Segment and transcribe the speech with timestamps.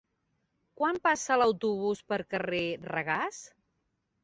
[0.79, 2.65] Quan passa l'autobús pel carrer
[2.95, 3.45] Regàs?